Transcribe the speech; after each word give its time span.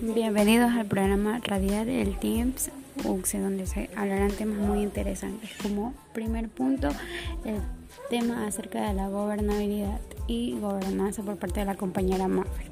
Bienvenidos 0.00 0.72
al 0.72 0.86
programa 0.86 1.40
radial 1.42 1.88
El 1.88 2.18
Teams 2.18 2.70
donde 3.02 3.66
se 3.66 3.88
hablarán 3.96 4.30
temas 4.30 4.58
muy 4.58 4.82
interesantes. 4.82 5.50
Como 5.62 5.94
primer 6.12 6.48
punto, 6.48 6.88
el 7.44 7.60
tema 8.10 8.46
acerca 8.46 8.88
de 8.88 8.94
la 8.94 9.08
gobernabilidad 9.08 10.00
y 10.26 10.58
gobernanza 10.58 11.22
por 11.22 11.36
parte 11.36 11.60
de 11.60 11.66
la 11.66 11.76
compañera 11.76 12.28
Maffer. 12.28 12.70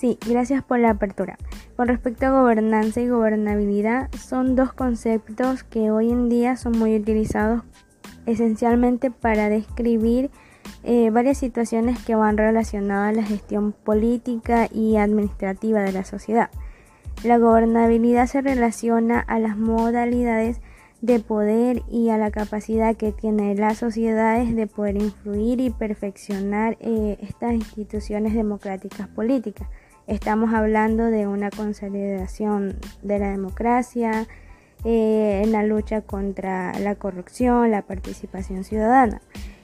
Sí, 0.00 0.18
gracias 0.26 0.64
por 0.64 0.80
la 0.80 0.90
apertura. 0.90 1.38
Con 1.76 1.86
respecto 1.86 2.26
a 2.26 2.30
gobernanza 2.30 3.00
y 3.00 3.08
gobernabilidad, 3.08 4.10
son 4.12 4.56
dos 4.56 4.72
conceptos 4.72 5.62
que 5.62 5.92
hoy 5.92 6.10
en 6.10 6.28
día 6.28 6.56
son 6.56 6.78
muy 6.78 6.96
utilizados 6.96 7.62
esencialmente 8.26 9.10
para 9.10 9.48
describir 9.48 10.30
eh, 10.84 11.10
varias 11.10 11.38
situaciones 11.38 11.98
que 12.04 12.14
van 12.14 12.36
relacionadas 12.36 13.10
a 13.10 13.20
la 13.20 13.26
gestión 13.26 13.72
política 13.72 14.68
y 14.72 14.96
administrativa 14.96 15.80
de 15.80 15.92
la 15.92 16.04
sociedad. 16.04 16.50
La 17.24 17.38
gobernabilidad 17.38 18.26
se 18.26 18.40
relaciona 18.40 19.20
a 19.20 19.38
las 19.38 19.56
modalidades 19.56 20.60
de 21.02 21.18
poder 21.18 21.82
y 21.90 22.10
a 22.10 22.18
la 22.18 22.30
capacidad 22.30 22.96
que 22.96 23.12
tienen 23.12 23.60
las 23.60 23.78
sociedades 23.78 24.54
de 24.54 24.66
poder 24.66 24.96
influir 24.96 25.60
y 25.60 25.70
perfeccionar 25.70 26.76
eh, 26.80 27.18
estas 27.20 27.54
instituciones 27.54 28.34
democráticas 28.34 29.08
políticas. 29.08 29.68
Estamos 30.06 30.52
hablando 30.52 31.04
de 31.04 31.26
una 31.26 31.50
consolidación 31.50 32.76
de 33.02 33.18
la 33.18 33.30
democracia, 33.30 34.26
eh, 34.84 35.42
en 35.44 35.52
la 35.52 35.62
lucha 35.62 36.00
contra 36.00 36.76
la 36.80 36.96
corrupción, 36.96 37.70
la 37.70 37.82
participación 37.82 38.64
ciudadana. 38.64 39.22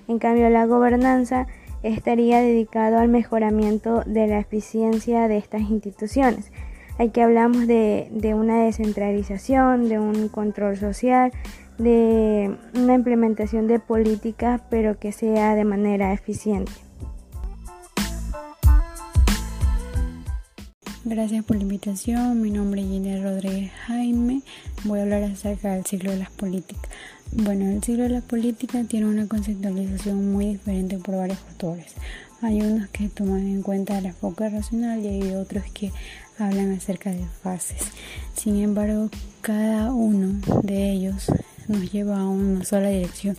En 0.08 0.18
cambio, 0.18 0.48
la 0.50 0.66
gobernanza 0.66 1.46
estaría 1.82 2.40
dedicado 2.40 2.98
al 2.98 3.08
mejoramiento 3.08 4.02
de 4.06 4.26
la 4.26 4.38
eficiencia 4.40 5.28
de 5.28 5.36
estas 5.36 5.62
instituciones. 5.62 6.50
Aquí 6.98 7.20
hablamos 7.20 7.66
de, 7.66 8.08
de 8.10 8.34
una 8.34 8.64
descentralización, 8.64 9.88
de 9.88 10.00
un 10.00 10.28
control 10.28 10.76
social, 10.76 11.30
de 11.78 12.56
una 12.74 12.94
implementación 12.94 13.68
de 13.68 13.78
políticas, 13.78 14.60
pero 14.68 14.98
que 14.98 15.12
sea 15.12 15.54
de 15.54 15.64
manera 15.64 16.12
eficiente. 16.12 16.72
Gracias 21.04 21.44
por 21.44 21.56
la 21.56 21.62
invitación. 21.62 22.42
Mi 22.42 22.50
nombre 22.50 22.80
es 22.80 22.88
Gina 22.88 23.22
Rodríguez 23.22 23.70
Jaime. 23.86 24.42
Voy 24.82 24.98
a 24.98 25.02
hablar 25.02 25.22
acerca 25.22 25.74
del 25.74 25.86
ciclo 25.86 26.10
de 26.10 26.18
las 26.18 26.30
políticas. 26.30 26.90
Bueno, 27.30 27.70
el 27.70 27.82
ciclo 27.82 28.02
de 28.02 28.08
la 28.08 28.20
política 28.20 28.82
tiene 28.82 29.06
una 29.06 29.28
conceptualización 29.28 30.32
muy 30.32 30.46
diferente 30.46 30.98
por 30.98 31.16
varios 31.16 31.38
autores. 31.50 31.94
Hay 32.42 32.60
unos 32.60 32.88
que 32.88 33.08
toman 33.08 33.46
en 33.46 33.62
cuenta 33.62 34.00
la 34.00 34.12
foca 34.12 34.48
racional 34.48 35.00
y 35.04 35.06
hay 35.06 35.34
otros 35.34 35.64
que 35.72 35.92
hablan 36.36 36.72
acerca 36.72 37.10
de 37.10 37.24
fases. 37.42 37.80
Sin 38.34 38.56
embargo, 38.56 39.08
cada 39.40 39.92
uno 39.92 40.40
de 40.62 40.90
ellos 40.90 41.26
nos 41.68 41.92
lleva 41.92 42.18
a 42.18 42.28
una 42.28 42.64
sola 42.64 42.88
dirección, 42.88 43.36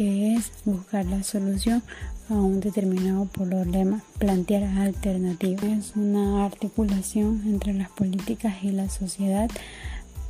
que 0.00 0.32
es 0.32 0.50
buscar 0.64 1.04
la 1.04 1.22
solución 1.22 1.82
a 2.30 2.32
un 2.32 2.60
determinado 2.60 3.26
problema, 3.26 4.02
plantear 4.16 4.62
alternativas. 4.78 5.62
Es 5.62 5.92
una 5.94 6.46
articulación 6.46 7.42
entre 7.44 7.74
las 7.74 7.90
políticas 7.90 8.64
y 8.64 8.70
la 8.70 8.88
sociedad 8.88 9.50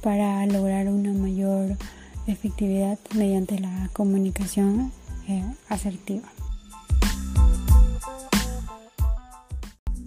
para 0.03 0.45
lograr 0.47 0.89
una 0.89 1.13
mayor 1.13 1.77
efectividad 2.27 2.99
mediante 3.15 3.61
la 3.61 3.91
comunicación 3.93 4.91
eh, 5.29 5.45
asertiva. 5.69 6.29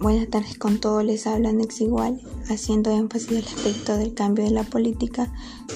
Buenas 0.03 0.27
tardes 0.27 0.57
con 0.57 0.81
todos, 0.81 1.01
les 1.01 1.25
habla 1.27 1.53
Nex 1.53 1.79
Igual, 1.79 2.19
haciendo 2.49 2.91
énfasis 2.91 3.37
al 3.37 3.43
respecto 3.43 3.95
del 3.95 4.13
cambio 4.13 4.43
de 4.43 4.51
la 4.51 4.65
política. 4.65 5.31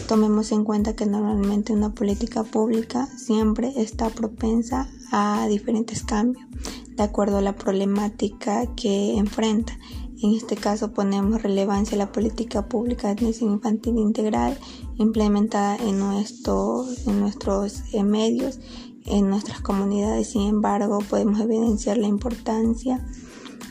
Tomemos 0.09 0.51
en 0.51 0.65
cuenta 0.65 0.97
que 0.97 1.05
normalmente 1.05 1.71
una 1.71 1.95
política 1.95 2.43
pública 2.43 3.05
siempre 3.05 3.71
está 3.77 4.09
propensa 4.09 4.89
a 5.13 5.47
diferentes 5.47 6.03
cambios, 6.03 6.45
de 6.89 7.03
acuerdo 7.03 7.37
a 7.37 7.41
la 7.41 7.55
problemática 7.55 8.67
que 8.75 9.17
enfrenta. 9.17 9.79
En 10.21 10.33
este 10.33 10.57
caso 10.57 10.91
ponemos 10.91 11.41
relevancia 11.41 11.95
a 11.95 11.99
la 11.99 12.11
política 12.11 12.67
pública 12.67 13.07
de 13.07 13.13
atención 13.13 13.53
infantil 13.53 13.97
integral 13.97 14.57
implementada 14.97 15.77
en, 15.77 15.99
nuestro, 15.99 16.85
en 17.05 17.21
nuestros 17.21 17.81
eh, 17.93 18.03
medios, 18.03 18.59
en 19.05 19.29
nuestras 19.29 19.61
comunidades. 19.61 20.31
Sin 20.31 20.49
embargo, 20.49 20.99
podemos 21.09 21.39
evidenciar 21.39 21.97
la 21.97 22.07
importancia 22.07 23.07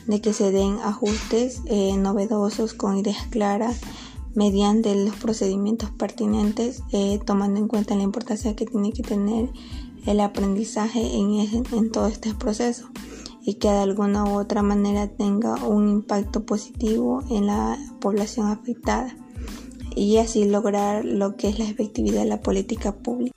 de 0.07 0.21
que 0.21 0.33
se 0.33 0.51
den 0.51 0.79
ajustes 0.83 1.61
eh, 1.65 1.95
novedosos 1.97 2.73
con 2.73 2.97
ideas 2.97 3.27
claras 3.29 3.79
mediante 4.33 4.93
los 4.95 5.15
procedimientos 5.15 5.89
pertinentes, 5.91 6.83
eh, 6.91 7.19
tomando 7.25 7.59
en 7.59 7.67
cuenta 7.67 7.95
la 7.95 8.03
importancia 8.03 8.55
que 8.55 8.65
tiene 8.65 8.93
que 8.93 9.03
tener 9.03 9.49
el 10.05 10.19
aprendizaje 10.19 11.01
en, 11.15 11.39
en 11.39 11.91
todo 11.91 12.07
este 12.07 12.33
proceso 12.33 12.89
y 13.41 13.55
que 13.55 13.69
de 13.69 13.79
alguna 13.79 14.25
u 14.25 14.37
otra 14.37 14.61
manera 14.61 15.07
tenga 15.07 15.55
un 15.55 15.89
impacto 15.89 16.45
positivo 16.45 17.23
en 17.29 17.47
la 17.47 17.77
población 17.99 18.47
afectada 18.47 19.15
y 19.95 20.17
así 20.17 20.45
lograr 20.45 21.03
lo 21.03 21.35
que 21.35 21.49
es 21.49 21.57
la 21.57 21.65
efectividad 21.65 22.21
de 22.21 22.27
la 22.27 22.41
política 22.41 22.91
pública. 22.91 23.33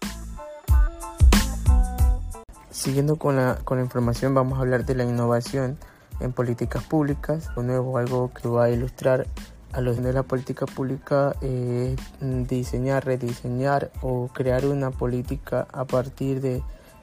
Siguiendo 2.71 3.17
con 3.17 3.37
la, 3.37 3.57
con 3.65 3.79
la 3.79 3.85
información 3.85 4.35
vamos 4.35 4.59
a 4.59 4.63
hablar 4.63 4.85
de 4.85 4.95
la 4.95 5.05
innovación 5.05 5.79
en 6.21 6.33
políticas 6.33 6.85
públicas. 6.85 7.49
Nuevo, 7.57 7.99
algo 7.99 8.31
que 8.33 8.49
va 8.49 8.65
a 8.65 8.71
ilustrar 8.71 9.27
a 9.73 9.81
los 9.81 10.03
de 10.03 10.13
la 10.13 10.23
política 10.23 10.67
pública 10.67 11.35
es 11.41 11.97
diseñar, 12.21 13.05
rediseñar 13.05 13.91
o 14.03 14.29
crear 14.29 14.67
una 14.67 14.91
política 14.91 15.67
a 15.73 15.85
partir 15.85 16.41
de, 16.41 16.63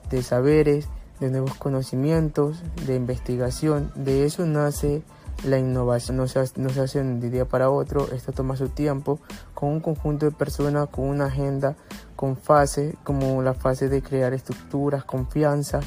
de 0.10 0.22
saberes, 0.22 0.90
de 1.20 1.30
nuevos 1.30 1.56
conocimientos, 1.56 2.62
de 2.86 2.96
investigación. 2.96 3.92
De 3.96 4.26
eso 4.26 4.46
nace 4.46 5.04
la 5.46 5.58
innovación. 5.58 6.18
No 6.18 6.28
se, 6.28 6.44
no 6.58 6.70
se 6.70 6.82
hace 6.82 7.04
de 7.04 7.30
día 7.30 7.46
para 7.46 7.70
otro, 7.70 8.08
esto 8.12 8.32
toma 8.32 8.58
su 8.58 8.70
tiempo, 8.70 9.20
con 9.54 9.70
un 9.70 9.80
conjunto 9.80 10.26
de 10.26 10.32
personas, 10.32 10.90
con 10.90 11.06
una 11.06 11.26
agenda, 11.26 11.76
con 12.16 12.36
fases, 12.36 12.96
como 13.04 13.42
la 13.42 13.54
fase 13.54 13.88
de 13.90 14.02
crear 14.02 14.34
estructuras, 14.34 15.06
confianzas. 15.06 15.86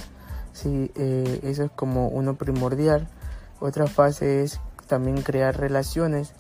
Sí, 0.53 0.91
eh, 0.97 1.41
eso 1.45 1.65
es 1.65 1.71
como 1.71 2.09
uno 2.09 2.35
primordial. 2.35 3.09
Otra 3.61 3.87
fase 3.87 4.43
es 4.43 4.61
también 4.87 5.23
crear 5.23 5.57
relaciones 5.57 6.33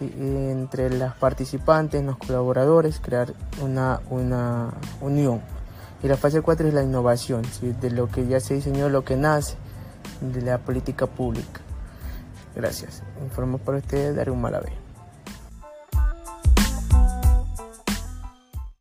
entre 0.00 0.90
las 0.90 1.14
participantes, 1.14 2.04
los 2.04 2.18
colaboradores, 2.18 3.00
crear 3.00 3.32
una, 3.62 4.00
una 4.10 4.74
unión. 5.00 5.40
Y 6.02 6.08
la 6.08 6.16
fase 6.16 6.42
4 6.42 6.68
es 6.68 6.74
la 6.74 6.82
innovación, 6.82 7.42
de 7.80 7.90
lo 7.90 8.08
que 8.08 8.26
ya 8.26 8.40
se 8.40 8.54
diseñó, 8.54 8.88
lo 8.88 9.04
que 9.04 9.16
nace 9.16 9.56
de 10.20 10.42
la 10.42 10.58
política 10.58 11.06
pública. 11.06 11.60
Gracias. 12.54 13.02
Informo 13.22 13.58
para 13.58 13.78
ustedes, 13.78 14.14
Darío 14.14 14.34
Malavé. 14.34 14.83